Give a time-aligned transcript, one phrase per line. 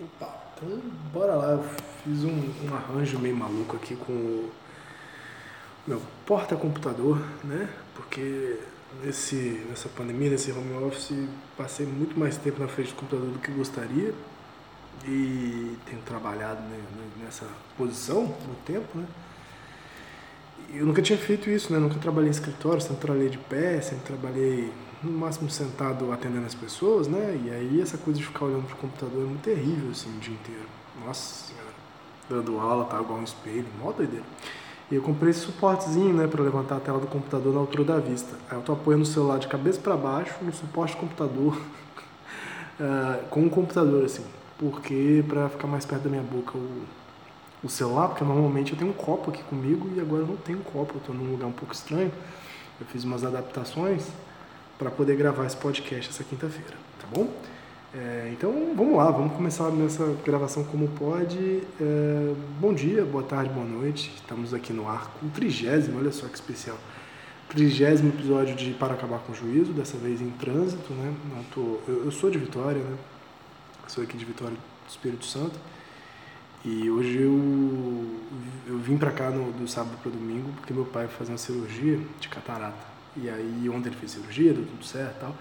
[0.00, 0.80] Opa, então
[1.12, 1.52] bora lá.
[1.52, 1.64] Eu
[2.04, 4.52] fiz um, um arranjo meio maluco aqui com o
[5.86, 7.68] meu porta-computador, né?
[7.94, 8.60] Porque
[9.02, 13.38] nesse, nessa pandemia, nesse home office, passei muito mais tempo na frente do computador do
[13.38, 14.14] que gostaria
[15.04, 16.78] e tenho trabalhado né,
[17.22, 19.06] nessa posição no tempo, né?
[20.74, 21.78] Eu nunca tinha feito isso, né?
[21.78, 24.70] Nunca trabalhei em escritório, sempre trabalhei de pé, sempre trabalhei
[25.02, 27.40] no máximo sentado atendendo as pessoas, né?
[27.44, 30.34] E aí essa coisa de ficar olhando pro computador é muito terrível, assim, o dia
[30.34, 30.68] inteiro.
[31.04, 31.68] Nossa senhora.
[32.28, 34.26] Dando aula, tá igual um espelho, mó doideira.
[34.90, 37.98] E eu comprei esse suportezinho, né, para levantar a tela do computador na altura da
[37.98, 38.36] vista.
[38.50, 43.28] Aí eu tô apoiando o celular de cabeça para baixo no suporte do computador, uh,
[43.28, 44.24] com o computador, assim.
[44.58, 46.82] Porque para ficar mais perto da minha boca o,
[47.62, 50.58] o celular, porque normalmente eu tenho um copo aqui comigo e agora eu não tenho
[50.58, 52.12] um copo, eu tô num lugar um pouco estranho.
[52.80, 54.08] Eu fiz umas adaptações
[54.78, 57.28] para poder gravar esse podcast essa quinta-feira, tá bom?
[57.94, 61.62] É, então vamos lá, vamos começar nessa gravação como pode.
[61.80, 64.12] É, bom dia, boa tarde, boa noite.
[64.14, 66.76] Estamos aqui no ar com o trigésimo, olha só que especial.
[67.48, 71.14] Trigésimo episódio de Para Acabar com o Juízo, dessa vez em trânsito, né?
[71.54, 72.96] Tô, eu, eu sou de Vitória, né?
[73.88, 75.58] Sou aqui de Vitória do Espírito Santo.
[76.64, 78.20] E hoje eu,
[78.66, 81.98] eu vim para cá no, do sábado para domingo porque meu pai fazia uma cirurgia
[82.20, 82.86] de catarata.
[83.16, 85.34] E aí ontem ele fez cirurgia, deu tudo certo e tal.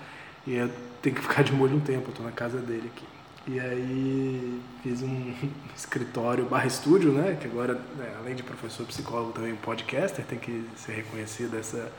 [0.48, 3.06] E eu tenho que ficar de molho um tempo, eu tô na casa dele aqui.
[3.48, 5.34] E aí fiz um
[5.76, 7.38] escritório barra estúdio, né?
[7.40, 11.92] Que agora, né, além de professor psicólogo, também podcaster, tem que ser reconhecido essa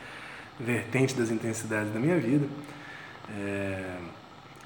[0.58, 2.46] vertente das intensidades da minha vida.
[3.30, 3.98] É,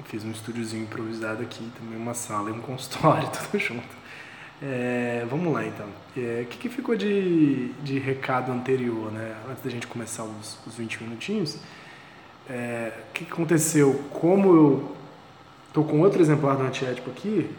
[0.04, 4.02] fiz um estúdiozinho improvisado aqui, também uma sala e um consultório, tudo junto.
[4.62, 5.88] É, vamos lá então.
[6.16, 9.34] É, o que, que, ficou de, de recado anterior, né?
[9.50, 11.58] Antes da gente começar os, os 20 minutinhos.
[12.48, 14.04] É, o que, que aconteceu?
[14.12, 14.96] Como eu
[15.72, 17.50] tô com outro exemplar do antiético aqui,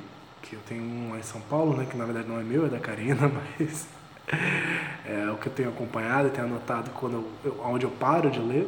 [0.41, 1.85] que eu tenho um lá em São Paulo, né?
[1.89, 3.29] Que na verdade não é meu, é da Karina,
[3.59, 3.87] mas
[5.05, 8.39] é o que eu tenho acompanhado, tenho anotado quando eu, eu, onde eu paro de
[8.39, 8.67] ler.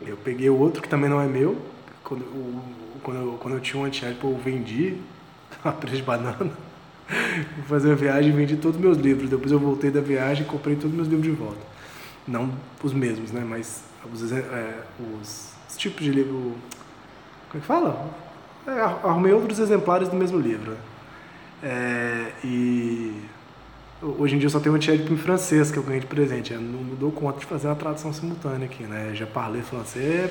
[0.00, 1.56] Eu peguei o outro que também não é meu.
[2.08, 2.24] Quando,
[3.02, 4.96] quando, eu, quando eu tinha um antiético eu vendi
[5.62, 6.50] a de banana.
[7.06, 9.28] Fui fazer a viagem e vendi todos os meus livros.
[9.28, 11.60] Depois eu voltei da viagem e comprei todos os meus livros de volta.
[12.26, 12.50] Não
[12.82, 13.44] os mesmos, né?
[13.46, 16.54] Mas os, é, os, os tipos de livro.
[17.50, 18.10] Como é que fala?
[18.66, 20.76] É, arrumei outros exemplares do mesmo livro.
[21.62, 23.22] É, e
[24.00, 26.52] hoje em dia eu só tenho um antiédipo em francês que eu ganhei de presente.
[26.52, 29.12] Eu não, dou conta de fazer uma tradução simultânea aqui, né?
[29.14, 30.30] Já parlei francês,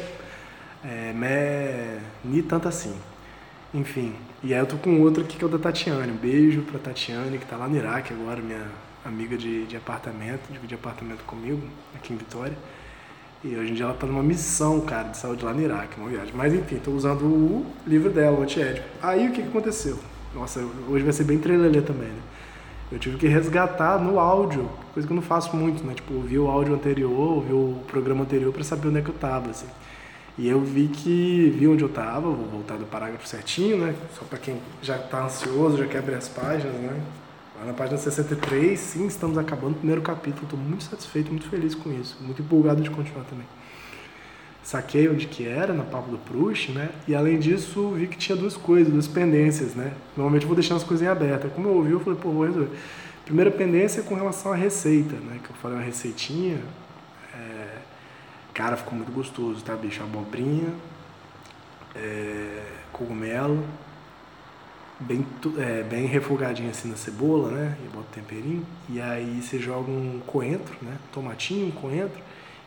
[0.83, 2.95] é, mais ni tanto assim.
[3.73, 6.11] Enfim, e aí eu tô com outro aqui que é o da Tatiane.
[6.11, 8.65] Um beijo pra Tatiane, que tá lá no Iraque agora, minha
[9.03, 11.61] amiga de, de apartamento, divide apartamento comigo,
[11.95, 12.57] aqui em Vitória.
[13.43, 16.09] E hoje em dia ela tá numa missão, cara, de saúde lá no Iraque, uma
[16.09, 16.33] viagem.
[16.35, 18.88] Mas enfim, tô usando o livro dela, o antiético.
[19.01, 19.97] Aí o que, que aconteceu?
[20.33, 20.59] Nossa,
[20.89, 22.21] hoje vai ser bem trelelê também, né?
[22.91, 25.94] Eu tive que resgatar no áudio, coisa que eu não faço muito, né?
[25.94, 29.15] Tipo, ouvir o áudio anterior, ouvir o programa anterior para saber onde é que eu
[29.15, 29.67] tava, assim.
[30.38, 33.96] E eu vi que, vi onde eu estava, vou voltar do parágrafo certinho, né?
[34.18, 37.02] Só para quem já está ansioso, já quer abrir as páginas, né?
[37.59, 40.44] Lá na página 63, sim, estamos acabando o primeiro capítulo.
[40.44, 42.18] Estou muito satisfeito, muito feliz com isso.
[42.22, 43.48] Muito empolgado de continuar também.
[44.62, 46.90] Saquei onde que era, na Papo do Proust, né?
[47.08, 49.94] E além disso, vi que tinha duas coisas, duas pendências, né?
[50.16, 51.50] Normalmente eu vou deixando as coisas em aberto.
[51.50, 52.69] Como eu ouvi, eu falei, pô, vou resolver.
[53.25, 55.40] Primeira pendência é com relação à receita, né?
[55.44, 56.60] Que eu falei uma receitinha,
[58.57, 60.01] Cara, ficou muito gostoso, tá, bicho?
[60.01, 60.74] Abobrinha,
[61.95, 63.63] é, cogumelo,
[65.00, 65.24] bem,
[65.59, 67.77] é, bem refogadinho assim na cebola, né?
[67.86, 68.65] E bota temperinho.
[68.89, 70.98] E aí você joga um coentro, né?
[71.13, 72.19] Tomatinho, um coentro.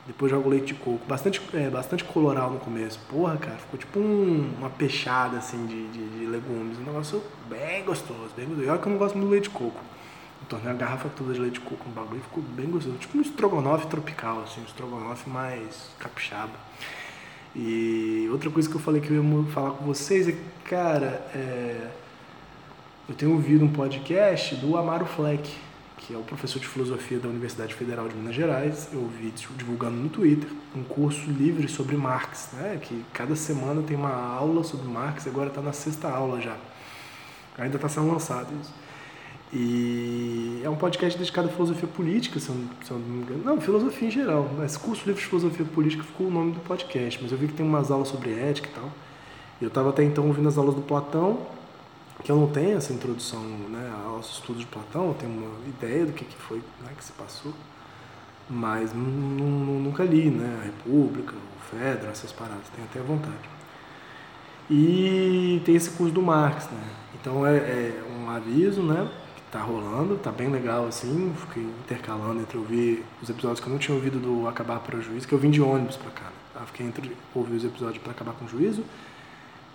[0.07, 1.05] Depois joga o leite de coco.
[1.09, 3.01] Bastante, é, bastante coloral no começo.
[3.11, 6.79] Porra, cara, ficou tipo um, uma peixada assim de, de, de, legumes.
[6.79, 8.65] Um negócio bem gostoso, bem gostoso.
[8.65, 9.81] E olha que eu não gosto muito de leite de coco
[10.51, 12.97] tornei a garrafa toda de leite de coco no bagulho ficou bem gostoso.
[12.99, 16.59] Tipo um estrogonofe tropical, assim, um estrogonofe mais capixaba.
[17.55, 21.89] E outra coisa que eu falei que eu ia falar com vocês é cara, é...
[23.09, 25.57] eu tenho ouvido um podcast do Amaro Fleck,
[25.99, 28.89] que é o professor de filosofia da Universidade Federal de Minas Gerais.
[28.93, 32.79] Eu vi divulgando no Twitter um curso livre sobre Marx, né?
[32.83, 36.57] que cada semana tem uma aula sobre Marx, agora está na sexta aula já.
[37.57, 38.73] Ainda está sendo lançado isso.
[39.53, 43.45] E é um podcast dedicado à filosofia política, se eu, se eu não me engano.
[43.45, 44.49] Não, filosofia em geral.
[44.57, 47.21] Mas curso livre de filosofia política ficou o nome do podcast.
[47.21, 48.91] Mas eu vi que tem umas aulas sobre ética e tal.
[49.61, 51.47] Eu estava até então ouvindo as aulas do Platão,
[52.23, 56.07] que eu não tenho essa introdução né, aos estudos de Platão, eu tenho uma ideia
[56.07, 57.53] do que, que foi né, que se passou,
[58.49, 60.61] mas nunca li, né?
[60.61, 63.49] A República, o Fedra, essas paradas, tenho até vontade.
[64.69, 66.83] E tem esse curso do Marx, né?
[67.21, 69.09] Então é, é um aviso, né?
[69.51, 71.35] Tá rolando, tá bem legal assim.
[71.37, 75.03] Fiquei intercalando entre ouvir os episódios que eu não tinha ouvido do Acabar para o
[75.03, 76.31] Juízo, que eu vim de ônibus para cá.
[76.55, 76.63] Né?
[76.67, 78.85] Fiquei entre ouvir os episódios para acabar com o juízo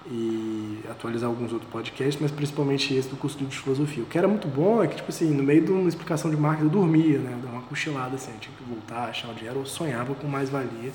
[0.07, 4.03] e atualizar alguns outros podcasts, mas principalmente esse do curso de filosofia.
[4.03, 6.37] O que era muito bom é que, tipo assim, no meio de uma explicação de
[6.37, 7.33] marketing eu dormia, né?
[7.33, 10.27] Eu dava uma cochilada assim, eu tinha que voltar, achar onde era, eu sonhava com
[10.27, 10.91] mais-valia,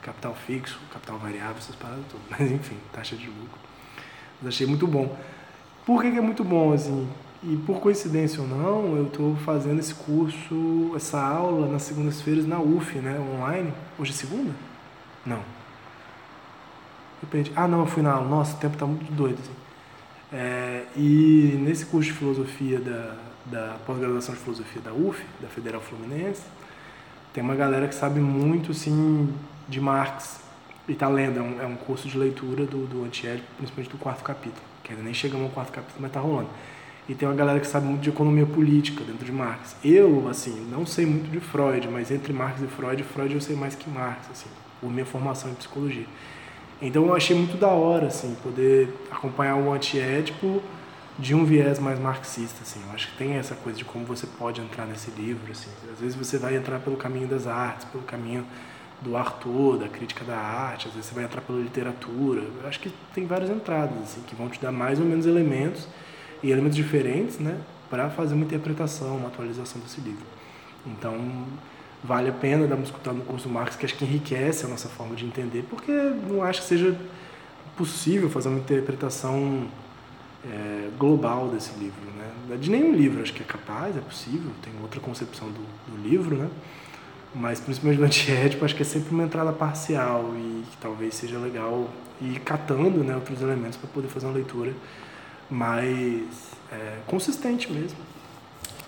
[0.00, 2.26] capital fixo, capital variável, essas paradas todas.
[2.30, 3.58] Mas enfim, taxa de lucro.
[4.40, 5.16] Mas achei muito bom.
[5.84, 7.08] Por que, que é muito bom, assim?
[7.46, 12.58] E por coincidência ou não, eu estou fazendo esse curso, essa aula nas segundas-feiras na
[12.58, 13.20] UF, né?
[13.20, 13.70] Online.
[13.98, 14.50] Hoje é segunda?
[15.26, 15.40] Não.
[17.20, 19.38] Repente, ah não, eu fui na aula, nossa, o tempo está muito doido.
[19.40, 19.52] Assim.
[20.32, 23.14] É, e nesse curso de filosofia da,
[23.44, 26.42] da pós-graduação de filosofia da UF, da Federal Fluminense,
[27.34, 29.28] tem uma galera que sabe muito assim
[29.68, 30.40] de Marx
[30.88, 31.38] e está lendo.
[31.38, 34.92] É um, é um, curso de leitura do, do Antiédipo, principalmente do quarto capítulo, que
[34.92, 36.48] ainda nem chegamos ao quarto capítulo, mas está rolando.
[37.08, 39.76] E tem uma galera que sabe muito de economia política dentro de Marx.
[39.84, 43.54] Eu, assim, não sei muito de Freud, mas entre Marx e Freud, Freud eu sei
[43.54, 44.48] mais que Marx, assim,
[44.80, 46.06] por minha formação em psicologia.
[46.80, 50.62] Então eu achei muito da hora, assim, poder acompanhar o antiédipo
[51.18, 52.80] de um viés mais marxista, assim.
[52.88, 55.70] Eu acho que tem essa coisa de como você pode entrar nesse livro, assim.
[55.92, 58.46] Às vezes você vai entrar pelo caminho das artes, pelo caminho
[59.02, 62.42] do Arthur, da crítica da arte, às vezes você vai entrar pela literatura.
[62.62, 65.86] Eu acho que tem várias entradas, assim, que vão te dar mais ou menos elementos
[66.42, 67.58] e elementos diferentes, né,
[67.90, 70.24] para fazer uma interpretação, uma atualização desse livro.
[70.86, 71.46] Então,
[72.02, 74.68] vale a pena dar uma escutada no curso do Marx, que acho que enriquece a
[74.68, 76.96] nossa forma de entender, porque não acho que seja
[77.76, 79.66] possível fazer uma interpretação
[80.44, 82.56] é, global desse livro, né?
[82.56, 86.36] De nenhum livro acho que é capaz, é possível, tem outra concepção do, do livro,
[86.36, 86.48] né?
[87.34, 91.38] Mas principalmente do antiético, acho que é sempre uma entrada parcial e que talvez seja
[91.38, 91.88] legal
[92.20, 94.72] ir catando né, outros elementos para poder fazer uma leitura
[95.50, 96.24] mais
[96.70, 97.98] é, consistente mesmo.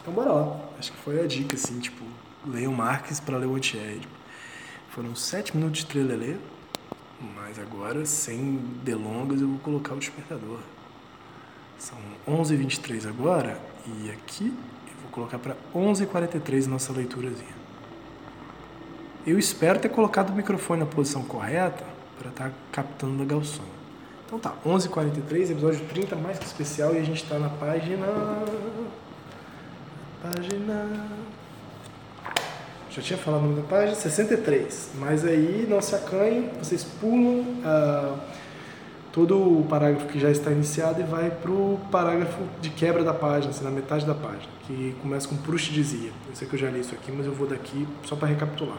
[0.00, 0.60] Então bora lá.
[0.78, 2.04] Acho que foi a dica, assim, tipo,
[2.46, 4.14] leio Marx para ler o Antiédipo.
[4.90, 6.36] Foram sete minutos de trelelê,
[7.34, 10.60] mas agora, sem delongas, eu vou colocar o despertador.
[11.78, 17.56] São 11h23 agora, e aqui eu vou colocar para 11h43 nossa leiturazinha.
[19.26, 21.84] Eu espero ter colocado o microfone na posição correta
[22.18, 23.75] para estar tá captando o som.
[24.26, 28.06] Então tá, 11h43, episódio 30 mais que especial, e a gente está na página...
[30.22, 31.06] Página
[32.96, 34.92] já tinha falado no nome da página, 63.
[34.94, 38.16] Mas aí não se acanhem, vocês pulam ah,
[39.12, 43.12] todo o parágrafo que já está iniciado e vai para o parágrafo de quebra da
[43.12, 46.10] página, assim, na metade da página, que começa com Proust dizia.
[46.26, 48.78] Eu sei que eu já li isso aqui, mas eu vou daqui só para recapitular.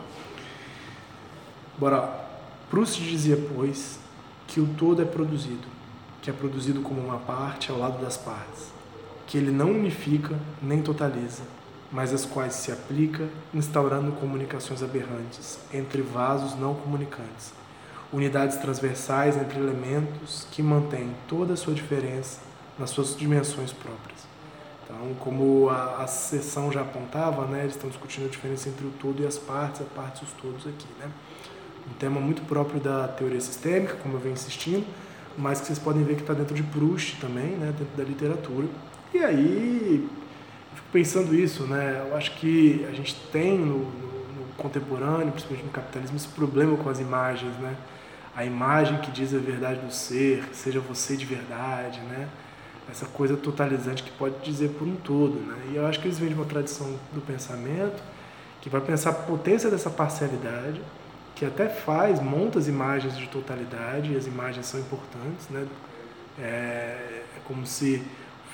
[1.77, 2.29] Bora lá.
[2.71, 3.99] Proust dizia, pois,
[4.47, 5.67] que o todo é produzido,
[6.21, 8.71] que é produzido como uma parte ao lado das partes,
[9.27, 11.43] que ele não unifica nem totaliza,
[11.91, 17.53] mas as quais se aplica instaurando comunicações aberrantes entre vasos não comunicantes,
[18.11, 22.39] unidades transversais entre elementos que mantêm toda a sua diferença
[22.79, 24.27] nas suas dimensões próprias.
[24.83, 28.91] Então, como a, a sessão já apontava, né, eles estão discutindo a diferença entre o
[28.91, 30.87] todo e as partes, a parte e os todos aqui.
[30.99, 31.11] Né?
[31.89, 34.85] Um tema muito próprio da teoria sistêmica, como eu venho insistindo,
[35.37, 38.67] mas que vocês podem ver que está dentro de Proust também, né, dentro da literatura.
[39.13, 40.09] E aí,
[40.75, 42.05] fico pensando isso, né?
[42.07, 46.75] Eu acho que a gente tem no, no, no, contemporâneo, principalmente no capitalismo, esse problema
[46.77, 47.75] com as imagens, né?
[48.35, 52.27] A imagem que diz a verdade do ser, seja você de verdade, né?
[52.89, 55.55] Essa coisa totalizante que pode dizer por um todo, né?
[55.71, 58.01] E eu acho que eles vêm de uma tradição do pensamento
[58.61, 60.81] que vai pensar a potência dessa parcialidade,
[61.37, 65.67] que até faz, monta as imagens de totalidade, e as imagens são importantes, né?
[66.39, 66.43] É,
[67.35, 68.03] é como se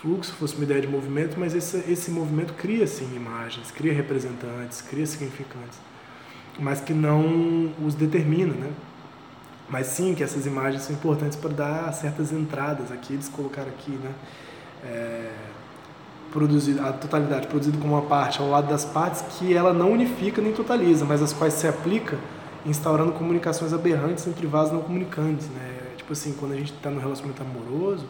[0.01, 4.81] fluxo fosse uma ideia de movimento, mas esse, esse movimento cria sim imagens, cria representantes,
[4.81, 5.79] cria significantes,
[6.59, 8.69] mas que não os determina, né?
[9.69, 13.91] Mas sim que essas imagens são importantes para dar certas entradas aqui, eles colocaram aqui,
[13.91, 14.11] né?
[14.83, 15.31] É,
[16.33, 20.41] produzido, a totalidade produzida como uma parte ao lado das partes que ela não unifica
[20.41, 22.17] nem totaliza, mas as quais se aplica
[22.65, 25.93] instaurando comunicações aberrantes entre vasos não comunicantes, né?
[25.97, 28.05] Tipo assim, quando a gente está no relacionamento amoroso,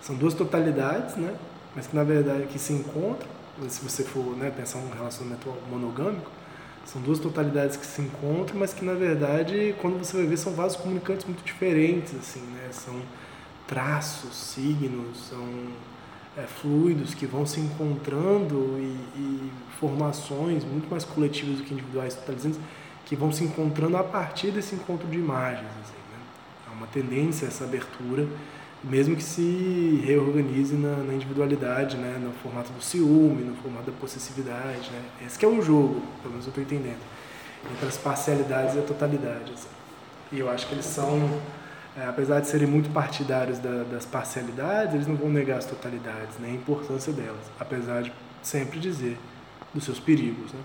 [0.00, 1.34] são duas totalidades, né?
[1.74, 3.28] Mas que na verdade que se encontram,
[3.68, 6.30] se você for né, pensar um relacionamento monogâmico,
[6.84, 10.52] são duas totalidades que se encontram, mas que na verdade, quando você vai ver, são
[10.52, 12.68] vasos comunicantes muito diferentes, assim, né?
[12.70, 12.94] São
[13.66, 15.44] traços, signos, são
[16.36, 22.14] é, fluidos que vão se encontrando e, e, formações muito mais coletivas do que individuais
[22.14, 22.60] totalizantes
[23.06, 25.70] que vão se encontrando a partir desse encontro de imagens.
[25.82, 26.18] Assim, né?
[26.68, 28.26] Há uma tendência essa abertura,
[28.82, 32.18] mesmo que se reorganize na, na, individualidade, né?
[32.20, 34.90] no formato do ciúme, no formato da possessividade.
[34.90, 35.02] Né?
[35.24, 37.00] Esse é o jogo, pelo menos eu estou entendendo,
[37.72, 39.52] entre as parcialidades e a totalidade.
[39.54, 39.68] Assim.
[40.32, 41.40] E eu acho que eles são
[41.96, 46.38] é, apesar de serem muito partidários da, das parcialidades, eles não vão negar as totalidades,
[46.40, 49.16] nem a importância delas, apesar de sempre dizer
[49.72, 50.52] dos seus perigos.
[50.52, 50.60] Né?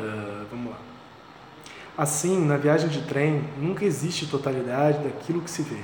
[0.00, 0.91] Uh, vamos lá.
[1.96, 5.80] Assim, na viagem de trem, nunca existe totalidade daquilo que se vê,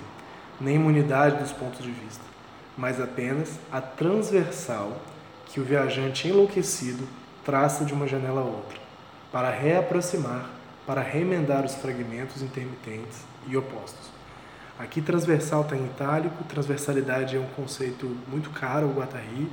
[0.59, 2.25] nem imunidade dos pontos de vista,
[2.79, 4.97] mas apenas a transversal
[5.47, 7.07] que o viajante enlouquecido
[7.45, 8.79] traça de uma janela a outra,
[9.31, 10.49] para reaproximar,
[10.87, 14.11] para remendar os fragmentos intermitentes e opostos.
[14.79, 19.50] Aqui transversal está em itálico, transversalidade é um conceito muito caro ao Guattari,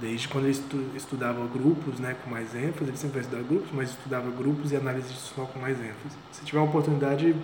[0.00, 0.58] desde quando ele
[0.96, 4.76] estudava grupos né, com mais ênfase, ele sempre vai estudar grupos, mas estudava grupos e
[4.76, 6.16] análise institucional com mais ênfase.
[6.32, 7.34] Se tiver uma oportunidade,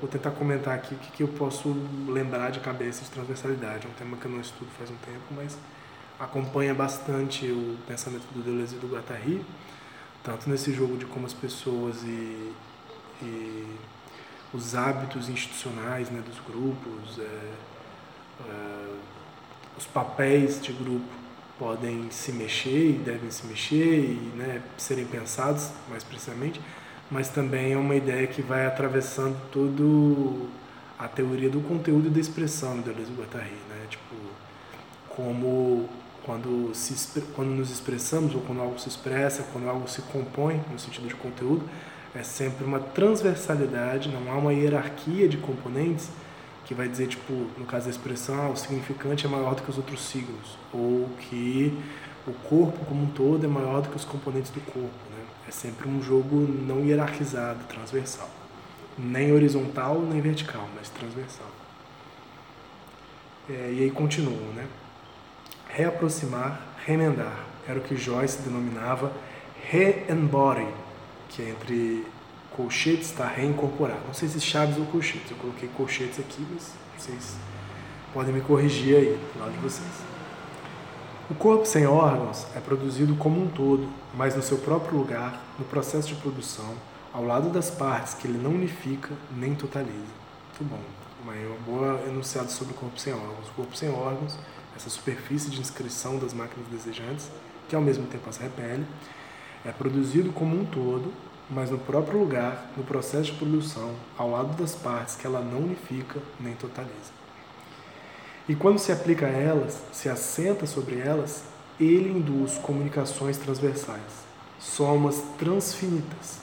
[0.00, 1.68] vou tentar comentar aqui o que, que eu posso
[2.08, 3.86] lembrar de cabeça de transversalidade.
[3.86, 5.56] É um tema que eu não estudo faz um tempo, mas
[6.18, 9.44] acompanha bastante o pensamento do Deleuze e do Guattari,
[10.22, 12.52] tanto nesse jogo de como as pessoas e,
[13.22, 13.76] e
[14.54, 17.52] os hábitos institucionais né, dos grupos, é,
[18.48, 18.94] é,
[19.76, 21.21] os papéis de grupo
[21.62, 26.60] podem se mexer e devem se mexer e né, serem pensados mais precisamente,
[27.08, 30.48] mas também é uma ideia que vai atravessando todo
[30.98, 33.86] a teoria do conteúdo e da expressão do Deleuze Guattari, né?
[33.88, 34.16] Tipo,
[35.10, 35.88] como
[36.24, 40.80] quando, se, quando nos expressamos ou quando algo se expressa, quando algo se compõe no
[40.80, 41.62] sentido de conteúdo,
[42.12, 46.08] é sempre uma transversalidade, não há uma hierarquia de componentes
[46.64, 49.76] que vai dizer, tipo, no caso da expressão, o significante é maior do que os
[49.76, 51.76] outros signos, ou que
[52.26, 54.90] o corpo como um todo é maior do que os componentes do corpo.
[55.10, 55.24] Né?
[55.48, 58.30] É sempre um jogo não hierarquizado, transversal.
[58.96, 61.50] Nem horizontal, nem vertical, mas transversal.
[63.50, 64.66] É, e aí continua, né?
[65.68, 69.12] Reaproximar, remendar, era o que Joyce denominava
[69.68, 70.66] re-embody,
[71.28, 72.06] que é entre
[72.56, 73.98] colchetes está reincorporar.
[74.06, 77.36] Não sei se chaves ou colchetes, eu coloquei colchetes aqui, mas vocês
[78.12, 80.12] podem me corrigir aí, do lado de vocês.
[81.30, 85.64] O corpo sem órgãos é produzido como um todo, mas no seu próprio lugar, no
[85.64, 86.74] processo de produção,
[87.12, 89.96] ao lado das partes que ele não unifica nem totaliza.
[89.96, 90.80] Muito bom.
[91.22, 93.48] Uma boa enunciado sobre o corpo sem órgãos.
[93.48, 94.36] O corpo sem órgãos,
[94.76, 97.30] essa superfície de inscrição das máquinas desejantes,
[97.68, 98.84] que ao mesmo tempo as repele,
[99.64, 101.12] é produzido como um todo,
[101.52, 105.58] mas no próprio lugar, no processo de produção, ao lado das partes que ela não
[105.58, 107.12] unifica nem totaliza.
[108.48, 111.44] E quando se aplica a elas, se assenta sobre elas,
[111.78, 114.00] ele induz comunicações transversais,
[114.58, 116.38] somas transfinitas,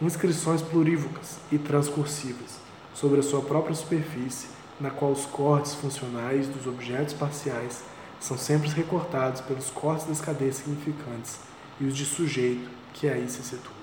[0.00, 2.60] inscrições plurívocas e transcursivas
[2.94, 7.82] sobre a sua própria superfície, na qual os cortes funcionais dos objetos parciais
[8.20, 11.38] são sempre recortados pelos cortes das cadeias significantes
[11.80, 13.81] e os de sujeito, que aí se situa.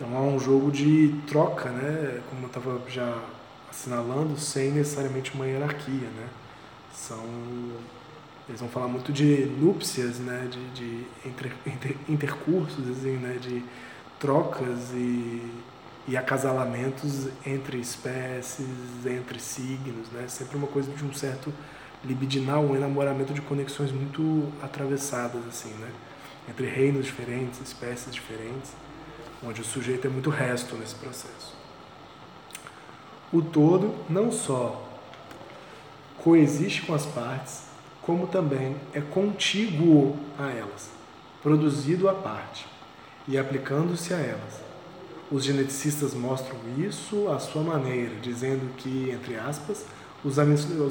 [0.00, 2.22] Então há um jogo de troca, né?
[2.30, 3.22] como eu estava já
[3.70, 6.08] assinalando, sem necessariamente uma hierarquia.
[6.08, 6.26] Né?
[6.90, 7.22] São,
[8.48, 10.48] eles vão falar muito de núpcias, né?
[10.50, 13.36] de, de inter, inter, intercursos, assim, né?
[13.38, 13.62] de
[14.18, 15.42] trocas e,
[16.08, 18.66] e acasalamentos entre espécies,
[19.04, 20.10] entre signos.
[20.12, 20.24] Né?
[20.28, 21.52] Sempre uma coisa de um certo
[22.02, 25.42] libidinal, um enamoramento de conexões muito atravessadas.
[25.46, 25.90] assim, né?
[26.48, 28.72] entre reinos diferentes, espécies diferentes,
[29.42, 31.54] onde o sujeito é muito resto nesse processo.
[33.32, 34.86] O todo não só
[36.22, 37.64] coexiste com as partes,
[38.02, 40.90] como também é contíguo a elas,
[41.42, 42.66] produzido à parte
[43.28, 44.60] e aplicando-se a elas.
[45.30, 49.86] Os geneticistas mostram isso à sua maneira, dizendo que, entre aspas,
[50.24, 50.38] os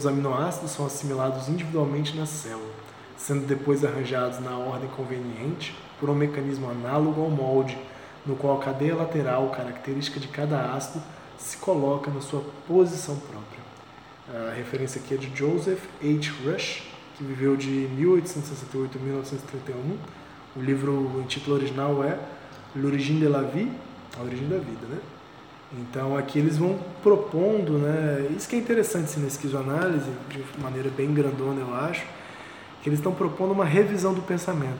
[0.07, 2.79] aminoácidos são assimilados individualmente na célula
[3.19, 7.77] sendo depois arranjados na ordem conveniente por um mecanismo análogo ao molde,
[8.29, 11.03] no qual a cadeia lateral característica de cada ácido
[11.37, 14.49] se coloca na sua posição própria.
[14.51, 16.31] A referência aqui é de Joseph H.
[16.45, 16.83] Rush,
[17.17, 19.97] que viveu de 1868 a 1931.
[20.55, 22.19] O livro, o título original é
[22.75, 23.71] L'origine de la vie,
[24.19, 24.99] a origem da vida, né?
[25.73, 28.27] Então aqui eles vão propondo, né?
[28.35, 32.05] Isso que é interessante assim, na esquizoanálise, de maneira bem grandona eu acho,
[32.83, 34.79] que eles estão propondo uma revisão do pensamento,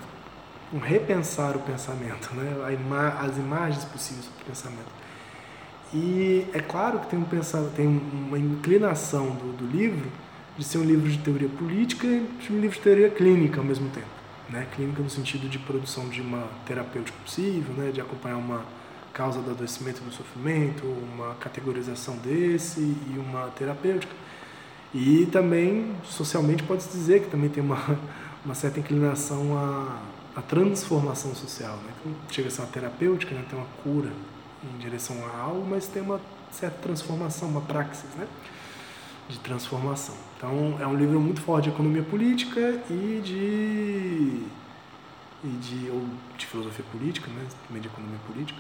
[0.74, 2.74] um repensar o pensamento, né?
[2.74, 5.00] Ima as imagens possíveis do pensamento.
[5.94, 10.08] E é claro que tem, um pensar, tem uma inclinação do, do livro
[10.58, 13.90] de ser um livro de teoria política e um livro de teoria clínica ao mesmo
[13.90, 14.08] tempo.
[14.50, 14.68] Né?
[14.76, 17.92] Clínica no sentido de produção de uma terapêutica possível, né?
[17.92, 18.64] de acompanhar uma
[19.14, 24.14] causa do adoecimento do sofrimento, uma categorização desse e uma terapêutica.
[24.94, 27.98] E também, socialmente, pode-se dizer que também tem uma,
[28.46, 29.98] uma certa inclinação à,
[30.40, 31.76] à transformação social.
[31.78, 31.94] Né?
[32.00, 33.44] Então, chega a ser uma terapêutica, né?
[33.50, 34.12] tem uma cura
[34.64, 36.20] em direção a algo, mas tem uma
[36.52, 38.28] certa transformação, uma praxis né?
[39.28, 40.16] de transformação.
[40.38, 44.44] Então, é um livro muito forte de economia política e de,
[45.44, 46.06] e de, ou
[46.38, 47.46] de filosofia política, né?
[47.68, 48.60] também de economia política.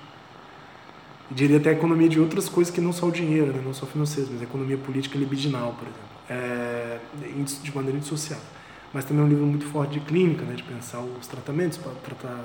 [1.31, 3.61] E diria até economia de outras coisas que não só o dinheiro, né?
[3.63, 6.99] não só financeiro, mas economia política libidinal, por exemplo, é,
[7.63, 8.59] de maneira indissociável.
[8.93, 10.55] Mas também é um livro muito forte de clínica, né?
[10.55, 12.43] de pensar os tratamentos, para tratar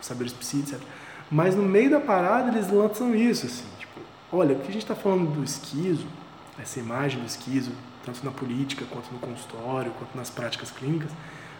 [0.00, 0.82] os saberes psíquicos, etc.
[1.30, 4.00] Mas no meio da parada eles lançam isso, assim, tipo,
[4.32, 6.06] olha, o que a gente está falando do esquizo,
[6.58, 7.72] essa imagem do esquizo,
[8.04, 11.10] tanto na política, quanto no consultório, quanto nas práticas clínicas,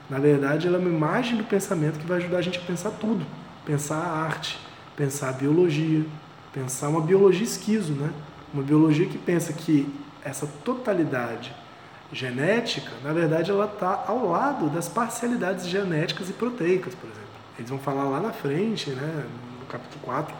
[0.09, 2.91] na verdade ela é uma imagem do pensamento que vai ajudar a gente a pensar
[2.93, 3.27] tudo.
[3.65, 4.57] Pensar a arte,
[4.97, 6.07] pensar a biologia,
[6.53, 8.13] pensar uma biologia esquizo, né?
[8.55, 9.93] Uma biologia que pensa que
[10.25, 11.53] essa totalidade
[12.13, 17.27] genética, na verdade, ela está ao lado das parcialidades genéticas e proteicas, por exemplo.
[17.59, 19.27] Eles vão falar lá na frente, né,
[19.69, 20.35] capítulo 4,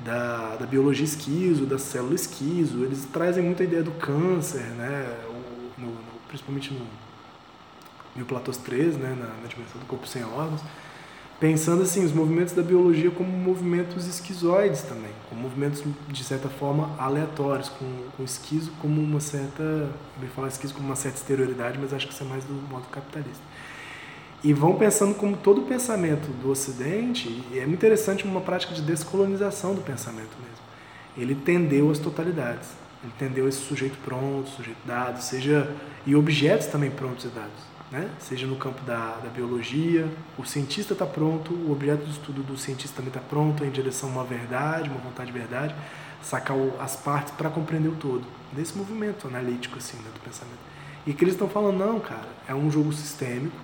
[0.00, 2.84] da, da biologia esquizo, da célula esquizo.
[2.84, 5.18] Eles trazem muita ideia do câncer, né?
[5.78, 5.96] No, no,
[6.28, 6.86] principalmente no
[8.16, 9.16] Mioplatos 3, né?
[9.18, 10.60] Na, na, dimensão do corpo sem órgãos.
[11.42, 16.94] Pensando assim, os movimentos da biologia como movimentos esquizoides também, como movimentos de certa forma
[16.96, 17.84] aleatórios, com,
[18.16, 22.14] com esquizo como uma certa, bem falar esquizo como uma certa exterioridade, mas acho que
[22.14, 23.42] isso é mais do modo capitalista
[24.44, 28.82] e vão pensando como todo pensamento do Ocidente, e é muito interessante uma prática de
[28.82, 30.62] descolonização do pensamento mesmo.
[31.16, 32.68] Ele tendeu às totalidades,
[33.02, 35.68] ele tendeu esse sujeito pronto, sujeito dado, seja
[36.06, 38.10] e objetos também prontos e dados, né?
[38.18, 42.56] Seja no campo da, da biologia, o cientista está pronto, o objeto de estudo do
[42.56, 45.74] cientista também está pronto em direção a uma verdade, uma vontade de verdade,
[46.20, 48.24] sacar as partes para compreender o todo.
[48.52, 50.58] Nesse movimento analítico assim, né, do pensamento.
[51.06, 53.56] E que eles estão falando, não, cara, é um jogo sistêmico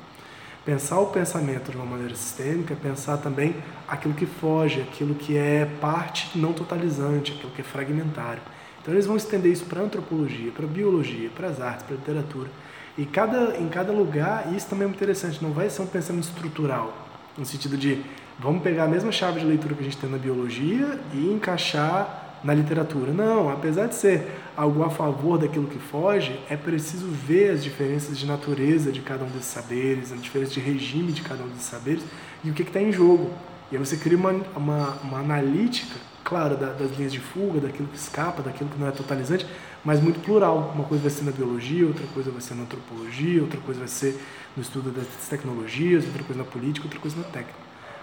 [0.69, 3.57] Pensar o pensamento de uma maneira sistêmica é pensar também
[3.89, 8.43] aquilo que foge, aquilo que é parte não totalizante, aquilo que é fragmentário.
[8.83, 11.95] Então eles vão estender isso para a antropologia, para a biologia, para as artes, para
[11.95, 12.51] a literatura.
[12.99, 16.25] E cada, em cada lugar, isso também é muito interessante, não vai ser um pensamento
[16.25, 16.93] estrutural,
[17.39, 18.03] no sentido de
[18.41, 22.41] vamos pegar a mesma chave de leitura que a gente tem na biologia e encaixar
[22.43, 23.13] na literatura.
[23.13, 28.19] Não, apesar de ser algo a favor daquilo que foge, é preciso ver as diferenças
[28.19, 31.67] de natureza de cada um desses saberes, a diferença de regime de cada um desses
[31.67, 32.03] saberes
[32.43, 33.31] e o que está em jogo.
[33.71, 35.95] E aí você cria uma, uma, uma analítica,
[36.29, 39.47] claro, da, das linhas de fuga, daquilo que escapa, daquilo que não é totalizante,
[39.83, 40.73] mas muito plural.
[40.75, 43.89] Uma coisa vai ser na biologia, outra coisa vai ser na antropologia, outra coisa vai
[43.89, 44.21] ser
[44.55, 47.59] no estudo das tecnologias, outra coisa na política, outra coisa na técnica.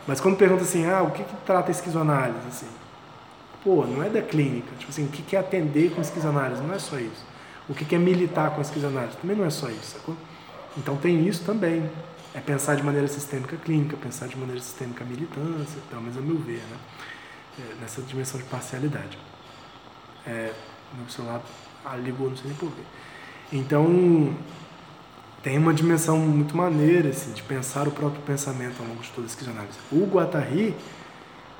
[0.08, 2.48] Mas quando pergunta assim, ah, o que, que trata a esquizoanálise?
[2.48, 2.68] Assim,
[3.64, 4.70] pô, não é da clínica.
[4.80, 6.64] Tipo assim, o que é atender com esquizoanálise?
[6.64, 7.24] Não é só isso.
[7.70, 9.18] O que é militar com esquizoanálise?
[9.18, 10.16] Também não é só isso, sacou?
[10.76, 11.88] Então tem isso também.
[12.34, 16.38] É pensar de maneira sistêmica clínica, pensar de maneira sistêmica militância, pelo menos a meu
[16.38, 16.78] ver, né?
[17.80, 19.18] Nessa dimensão de parcialidade.
[20.28, 20.52] É,
[20.98, 21.42] meu celular
[22.04, 22.82] ligou, não sei nem porquê.
[23.54, 24.36] Então,
[25.44, 29.28] tem uma dimensão muito maneira assim, de pensar o próprio pensamento ao longo de toda
[29.28, 29.78] a esquizoanálise.
[29.92, 30.76] O Guattari,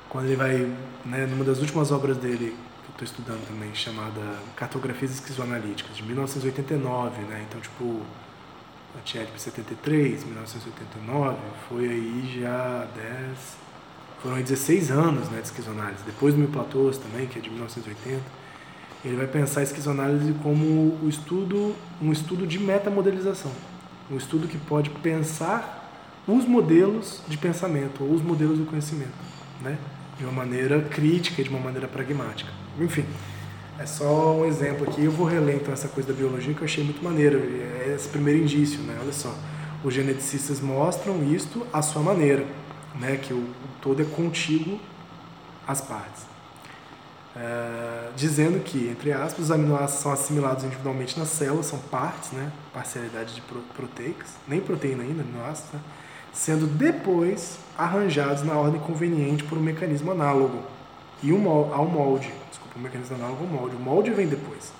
[0.08, 0.70] quando ele vai,
[1.04, 4.20] né, numa das últimas obras dele, que eu estou estudando também, chamada
[4.56, 8.02] Cartografias Esquizoanalíticas, de 1989, né, então tipo,
[8.98, 11.36] a TED 73, 1989,
[11.68, 13.38] foi aí já 10,
[14.22, 17.50] foram aí 16 anos né, de esquizoanálise, depois do Mil Platôs também, que é de
[17.50, 18.22] 1980,
[19.04, 23.52] ele vai pensar a esquizoanálise como o estudo, um estudo de metamodelização,
[24.10, 25.84] um estudo que pode pensar
[26.26, 29.12] os modelos de pensamento, ou os modelos do conhecimento,
[29.62, 29.78] né?
[30.18, 32.50] de uma maneira crítica de uma maneira pragmática.
[32.80, 33.04] Enfim,
[33.78, 35.04] é só um exemplo aqui.
[35.04, 37.38] Eu vou reler então essa coisa da biologia que eu achei muito maneiro.
[37.38, 38.96] É esse primeiro indício, né?
[39.00, 39.34] Olha só,
[39.84, 42.46] os geneticistas mostram isto à sua maneira,
[43.00, 43.16] né?
[43.16, 43.48] Que o,
[43.80, 44.80] todo é contíguo
[45.66, 46.24] às partes.
[47.36, 52.50] é, dizendo que, entre aspas, os aminoácidos são assimilados individualmente nas células, são partes, né,
[52.72, 53.42] parcialidade de
[53.74, 55.80] proteicas, nem proteína ainda, aminoácidos, né,
[56.32, 60.62] sendo depois arranjados na ordem conveniente por um mecanismo análogo
[61.22, 64.72] e um, ao molde, desculpa, um mecanismo análogo ao molde, o molde vem depois,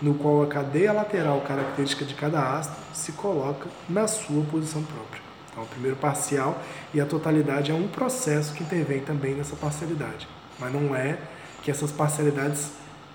[0.00, 5.22] no qual a cadeia lateral característica de cada ácido se coloca na sua posição própria.
[5.52, 6.58] Então, o primeiro parcial
[6.94, 10.26] e a totalidade é um processo que intervém também nessa parcialidade,
[10.58, 11.18] mas não é
[11.62, 12.70] que essas parcialidades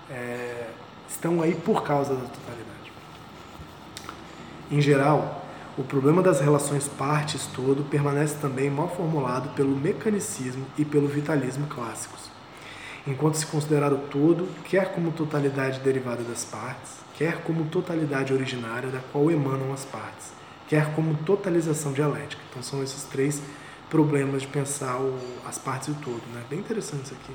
[0.08, 0.68] é,
[1.08, 2.92] estão aí por causa da totalidade.
[4.70, 5.44] Em geral,
[5.76, 12.30] o problema das relações partes-todo permanece também mal formulado pelo mecanicismo e pelo vitalismo clássicos.
[13.06, 18.90] Enquanto se considerar o todo, quer como totalidade derivada das partes, quer como totalidade originária
[18.90, 20.32] da qual emanam as partes,
[20.68, 22.42] quer como totalização dialética.
[22.50, 23.42] Então são esses três
[23.90, 26.22] problemas de pensar o, as partes e o todo.
[26.32, 26.42] Né?
[26.48, 27.32] Bem interessante isso aqui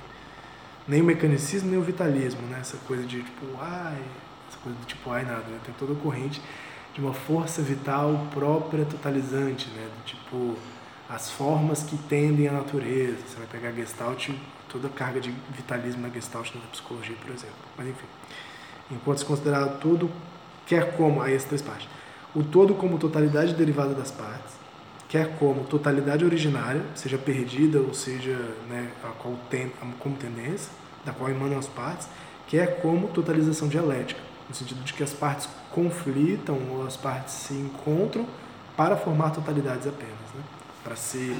[0.87, 2.57] nem o mecanicismo, nem o vitalismo, né?
[2.59, 4.01] Essa coisa de tipo, ai,
[4.49, 5.59] essa coisa do tipo, ai, nada, né?
[5.63, 6.41] Tem toda a corrente
[6.93, 9.87] de uma força vital própria totalizante, né?
[9.97, 10.55] Do tipo,
[11.09, 13.17] as formas que tendem à natureza.
[13.25, 14.29] Você vai pegar Gestalt,
[14.67, 17.55] toda a carga de vitalismo na Gestalt na psicologia, por exemplo.
[17.77, 18.05] Mas enfim,
[18.91, 20.11] enquanto se considerar tudo,
[20.65, 21.87] quer como, aí as três partes,
[22.35, 24.53] o todo como totalidade derivada das partes,
[25.07, 28.35] quer como totalidade originária, seja perdida ou seja
[28.67, 30.71] né, a qual tem, como tendência,
[31.05, 32.07] da qual emanam as partes,
[32.47, 34.19] quer como totalização dialética,
[34.49, 38.25] no sentido de que as partes conflitam ou as partes se encontram
[38.75, 40.41] para formar totalidades apenas, né?
[40.83, 41.37] para se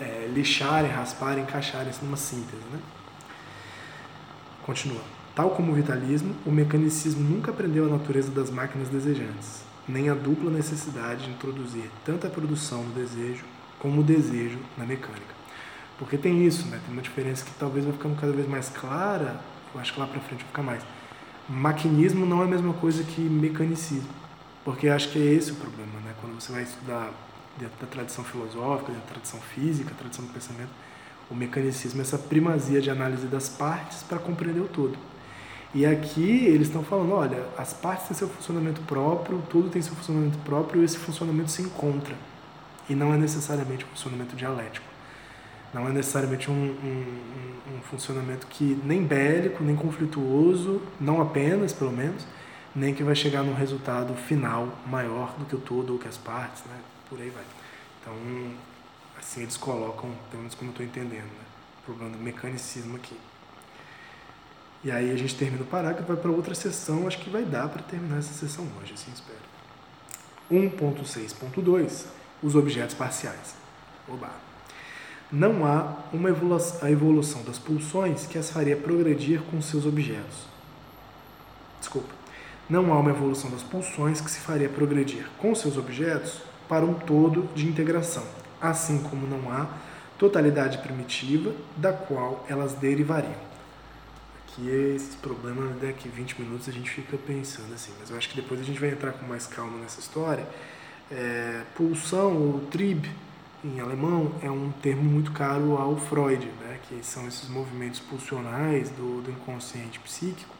[0.00, 2.62] é, lixarem, rasparem, encaixarem-se numa síntese.
[2.72, 2.80] Né?
[4.64, 5.00] Continua.
[5.34, 10.14] Tal como o vitalismo, o mecanicismo nunca aprendeu a natureza das máquinas desejantes nem a
[10.14, 13.44] dupla necessidade de introduzir tanto a produção do desejo
[13.78, 15.34] como o desejo na mecânica.
[15.98, 16.80] Porque tem isso, né?
[16.84, 19.40] tem uma diferença que talvez vai ficando cada vez mais clara,
[19.74, 20.82] eu acho que lá para frente vai ficar mais.
[21.48, 24.08] Maquinismo não é a mesma coisa que mecanicismo,
[24.64, 26.14] porque acho que é esse o problema, né?
[26.20, 27.12] quando você vai estudar
[27.56, 30.70] dentro da tradição filosófica, dentro da tradição física, tradição do pensamento,
[31.30, 34.96] o mecanicismo é essa primazia de análise das partes para compreender o todo.
[35.74, 39.94] E aqui eles estão falando, olha, as partes têm seu funcionamento próprio, tudo tem seu
[39.94, 42.14] funcionamento próprio e esse funcionamento se encontra.
[42.88, 44.86] E não é necessariamente um funcionamento dialético.
[45.74, 51.92] Não é necessariamente um, um, um funcionamento que nem bélico, nem conflituoso, não apenas, pelo
[51.92, 52.26] menos,
[52.74, 56.16] nem que vai chegar num resultado final maior do que o todo ou que as
[56.16, 56.78] partes, né?
[57.10, 57.44] Por aí vai.
[58.00, 58.14] Então,
[59.18, 61.44] assim eles colocam, pelo menos como eu estou entendendo, né?
[61.80, 63.16] o problema do mecanicismo aqui.
[64.86, 67.68] E aí a gente termina o parágrafo, vai para outra sessão, acho que vai dar
[67.68, 69.40] para terminar essa sessão hoje, assim espero.
[70.48, 72.04] 1.6.2
[72.40, 73.56] Os objetos parciais.
[74.08, 74.30] Oba.
[75.32, 80.46] Não há uma evolução, a evolução das pulsões que as faria progredir com seus objetos.
[81.80, 82.14] Desculpa.
[82.70, 86.94] Não há uma evolução das pulsões que se faria progredir com seus objetos para um
[86.94, 88.22] todo de integração,
[88.60, 89.66] assim como não há
[90.16, 93.45] totalidade primitiva da qual elas derivariam
[94.56, 98.36] que esses problemas daqui 20 minutos a gente fica pensando assim, mas eu acho que
[98.36, 100.48] depois a gente vai entrar com mais calma nessa história.
[101.10, 103.04] É, pulsão ou Trieb
[103.62, 108.90] em alemão é um termo muito caro ao Freud, né, que são esses movimentos pulsionais
[108.90, 110.56] do, do inconsciente psíquico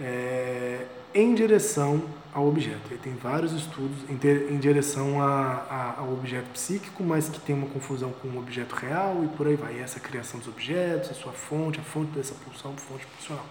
[0.00, 2.80] é, em direção ao objeto.
[2.90, 7.38] Ele tem vários estudos em, ter, em direção a, a, ao objeto psíquico, mas que
[7.40, 9.76] tem uma confusão com o objeto real e por aí vai.
[9.76, 13.46] E essa criação dos objetos, a sua fonte, a fonte dessa pulsão, fonte pulsional.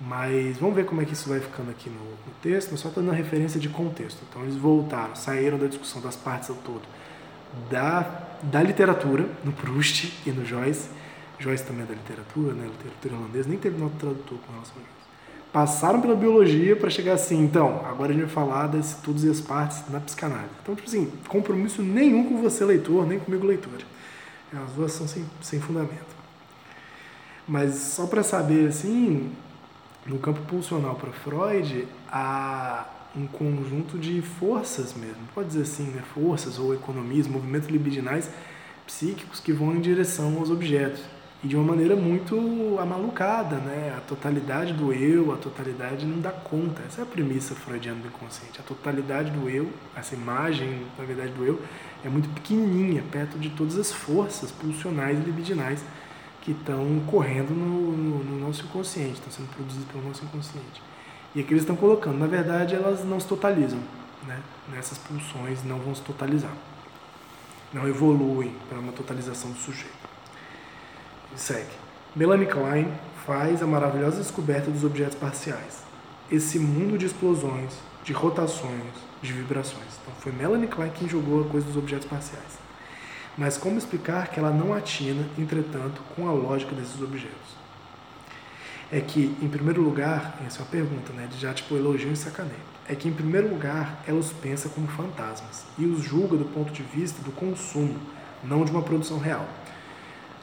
[0.00, 3.12] Mas vamos ver como é que isso vai ficando aqui no, no texto, só dando
[3.12, 4.20] a referência de contexto.
[4.28, 6.82] Então eles voltaram, saíram da discussão das partes ao todo
[7.70, 8.02] da,
[8.42, 10.88] da literatura, no Proust e no Joyce.
[11.38, 12.66] Joyce também é da literatura, né?
[12.66, 14.80] literatura holandesa, nem teve nota tradutor com relação a
[15.54, 19.30] passaram pela biologia para chegar assim, então, agora a gente vai falar das estudos e
[19.30, 20.50] as partes na psicanálise.
[20.60, 23.78] Então, tipo assim, compromisso nenhum com você, leitor, nem comigo, leitor.
[24.52, 26.12] As duas são sem, sem fundamento.
[27.46, 29.30] Mas só para saber, assim,
[30.04, 36.02] no campo pulsional para Freud, há um conjunto de forças mesmo, pode dizer assim, né?
[36.14, 38.28] forças ou economias, movimentos libidinais
[38.84, 41.13] psíquicos que vão em direção aos objetos
[41.44, 43.94] e de uma maneira muito amalucada, né?
[43.94, 46.80] A totalidade do eu, a totalidade não dá conta.
[46.88, 48.58] Essa é a premissa freudiana do inconsciente.
[48.58, 51.60] A totalidade do eu, essa imagem, na verdade, do eu,
[52.02, 55.84] é muito pequenininha, perto de todas as forças pulsionais e libidinais
[56.40, 60.82] que estão correndo no, no, no nosso inconsciente, estão sendo produzidas pelo nosso inconsciente.
[61.34, 63.80] E aqui eles estão colocando, na verdade, elas não se totalizam,
[64.26, 64.40] né?
[64.72, 66.52] Nessas pulsões não vão se totalizar.
[67.70, 70.03] Não evoluem para uma totalização do sujeito.
[71.36, 71.66] Segue.
[72.14, 72.92] Melanie Klein
[73.26, 75.82] faz a maravilhosa descoberta dos objetos parciais.
[76.30, 79.98] Esse mundo de explosões, de rotações, de vibrações.
[80.00, 82.58] Então foi Melanie Klein quem jogou a coisa dos objetos parciais.
[83.36, 87.64] Mas como explicar que ela não atina, entretanto, com a lógica desses objetos?
[88.92, 91.26] É que, em primeiro lugar, essa é uma pergunta, né?
[91.26, 92.54] De já tipo elogio e sacaneio.
[92.88, 96.72] É que, em primeiro lugar, ela os pensa como fantasmas e os julga do ponto
[96.72, 97.98] de vista do consumo,
[98.44, 99.48] não de uma produção real.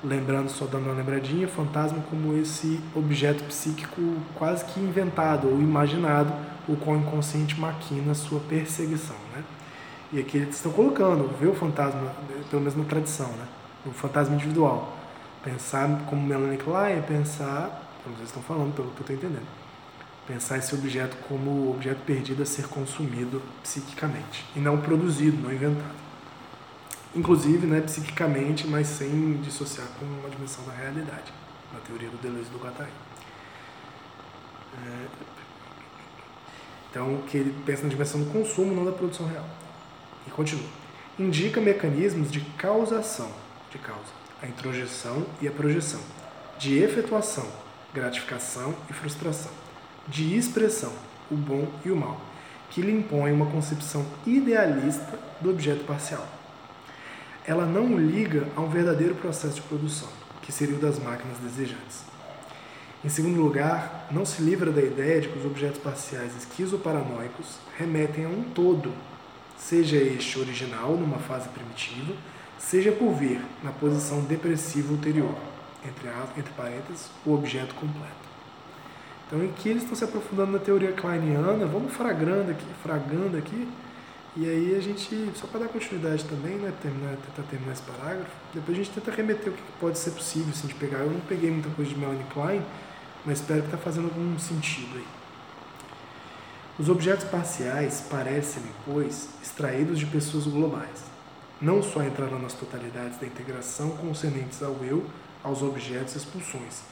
[0.04, 4.02] Lembrando, só dando uma lembradinha, fantasma como esse objeto psíquico
[4.34, 6.34] quase que inventado ou imaginado,
[6.68, 9.44] o qual o inconsciente maquina sua perseguição, né?
[10.12, 12.14] E aqui eles estão colocando, ver o fantasma,
[12.50, 13.46] pelo menos na tradição, né?
[13.86, 14.98] O fantasma individual.
[15.44, 19.48] Pensar como Melanie Klein é pensar, como vocês estão falando, pelo que eu estou entendendo,
[20.28, 26.11] pensar esse objeto como objeto perdido a ser consumido psiquicamente e não produzido, não inventado.
[27.14, 31.34] Inclusive, né, psiquicamente, mas sem dissociar com uma dimensão da realidade,
[31.74, 32.90] na teoria do Deleuze e do Guattari.
[34.78, 35.08] É...
[36.90, 39.46] Então, que ele pensa na dimensão do consumo, não da produção real.
[40.26, 40.70] E continua.
[41.20, 43.32] Indica mecanismos de causação,
[43.70, 46.00] de causa, a introjeção e a projeção,
[46.58, 47.48] de efetuação,
[47.94, 49.52] gratificação e frustração,
[50.08, 50.94] de expressão,
[51.30, 52.22] o bom e o mal,
[52.70, 56.41] que lhe impõe uma concepção idealista do objeto parcial.
[57.46, 60.10] Ela não o liga a um verdadeiro processo de produção,
[60.42, 62.04] que seria o das máquinas desejantes.
[63.04, 68.26] Em segundo lugar, não se livra da ideia de que os objetos parciais esquizoparanoicos remetem
[68.26, 68.94] a um todo
[69.62, 72.14] seja este original numa fase primitiva,
[72.58, 75.36] seja por vir na posição depressiva ulterior,
[75.86, 78.32] entre, entre parênteses, o objeto completo.
[79.28, 83.68] Então, aqui eles estão se aprofundando na teoria kleiniana, vamos fragando aqui, fragando aqui,
[84.36, 88.32] e aí a gente, só para dar continuidade também, né, terminar, tentar terminar esse parágrafo,
[88.54, 91.00] depois a gente tenta remeter o que pode ser possível assim, de pegar.
[91.00, 92.64] Eu não peguei muita coisa de Melanie Klein,
[93.26, 95.06] mas espero que está fazendo algum sentido aí.
[96.80, 101.04] Os objetos parciais parecem, pois, extraídos de pessoas globais.
[101.62, 105.06] Não só entraram nas totalidades da integração concernentes ao eu,
[105.44, 106.84] aos objetos e expulsões,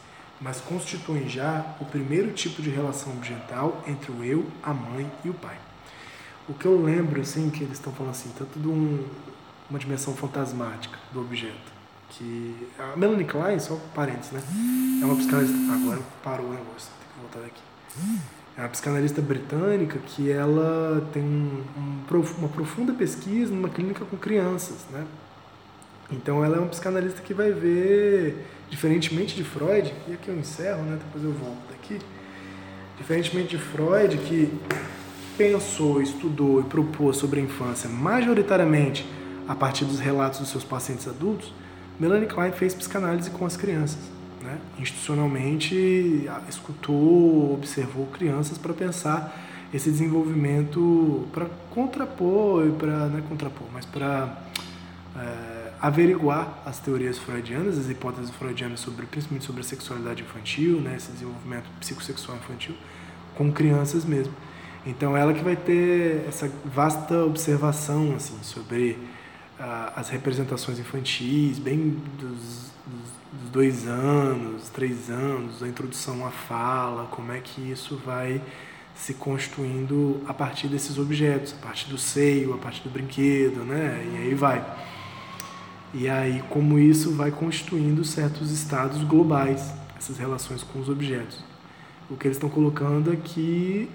[0.41, 5.29] mas constituem já o primeiro tipo de relação objetal entre o eu, a mãe e
[5.29, 5.57] o pai.
[6.49, 9.05] O que eu lembro, assim, que eles estão falando assim, tanto de um,
[9.69, 11.71] uma dimensão fantasmática do objeto,
[12.09, 14.41] que a Melanie Klein, só parênteses, né?
[15.01, 15.55] É uma psicanalista.
[15.71, 17.61] Agora parou o negócio, tem que voltar daqui
[18.59, 24.17] é uma psicanalista britânica que ela tem um, um, uma profunda pesquisa numa clínica com
[24.17, 25.05] crianças, né?
[26.11, 30.83] Então ela é uma psicanalista que vai ver, diferentemente de Freud, e aqui eu encerro,
[30.83, 30.99] né?
[31.05, 31.99] Depois eu volto daqui.
[32.97, 34.51] Diferentemente de Freud, que
[35.39, 39.05] pensou, estudou e propôs sobre a infância majoritariamente
[39.47, 41.53] a partir dos relatos dos seus pacientes adultos,
[41.97, 49.37] Melanie Klein fez psicanálise com as crianças né, institucionalmente escutou, observou crianças para pensar
[49.73, 54.37] esse desenvolvimento para contrapor para não é contrapor, mas para
[55.15, 60.95] é, averiguar as teorias freudianas, as hipóteses freudianas sobre principalmente sobre a sexualidade infantil, né,
[60.97, 62.75] esse desenvolvimento psicossexual infantil
[63.35, 64.33] com crianças mesmo.
[64.85, 68.91] Então ela que vai ter essa vasta observação assim sobre
[69.59, 76.31] uh, as representações infantis, bem dos, dos dos dois anos, três anos, a introdução à
[76.31, 78.41] fala, como é que isso vai
[78.95, 84.03] se construindo a partir desses objetos, a partir do seio, a partir do brinquedo, né?
[84.13, 84.65] E aí vai.
[85.93, 91.43] E aí como isso vai constituindo certos estados globais, essas relações com os objetos.
[92.09, 93.89] O que eles estão colocando é que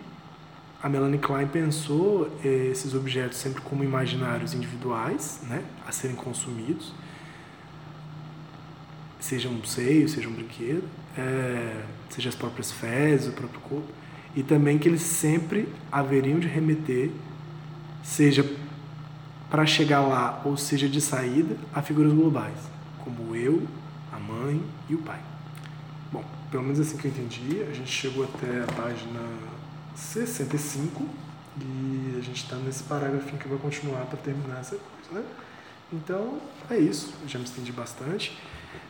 [0.83, 6.93] a Melanie Klein pensou eh, esses objetos sempre como imaginários individuais, né, a serem consumidos,
[9.25, 10.85] seja um seio, seja um brinquedo,
[11.17, 13.89] é, seja as próprias fezes, o próprio corpo,
[14.37, 17.11] e também que eles sempre haveriam de remeter,
[18.03, 18.45] seja
[19.51, 22.59] para chegar lá ou seja de saída, a figuras globais,
[23.03, 23.63] como eu,
[24.13, 25.21] a mãe e o pai.
[26.13, 29.21] Bom, pelo menos assim que eu entendi, a gente chegou até a página
[29.95, 31.07] 65
[31.61, 35.25] e a gente está nesse parágrafo que vai continuar para terminar essa coisa, né?
[35.93, 37.15] Então, é isso.
[37.23, 38.37] Eu já me estendi bastante.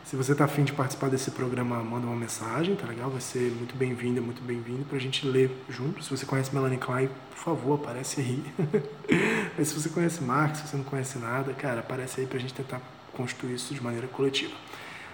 [0.03, 3.09] Se você está afim de participar desse programa, manda uma mensagem, tá legal?
[3.09, 6.03] Vai ser muito bem-vinda, muito bem-vindo para a gente ler junto.
[6.03, 8.43] Se você conhece Melanie Klein, por favor, aparece aí.
[9.57, 12.41] Mas se você conhece Marx, se você não conhece nada, cara, aparece aí para a
[12.41, 12.81] gente tentar
[13.13, 14.53] construir isso de maneira coletiva.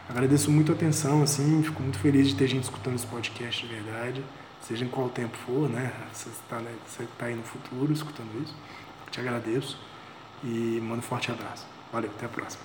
[0.10, 3.73] Agradeço muito a atenção, assim, fico muito feliz de ter gente escutando esse podcast de
[3.73, 4.23] verdade,
[4.62, 5.93] seja em qual tempo for, né?
[6.13, 6.76] Você está né?
[7.17, 8.56] tá aí no futuro escutando isso.
[9.10, 9.78] Te agradeço
[10.43, 11.65] e mando um forte abraço.
[11.91, 12.63] Valeu, até a próxima.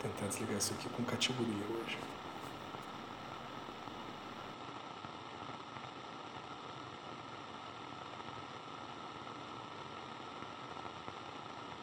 [0.00, 1.98] Tentei tentar desligar isso aqui com categoria hoje.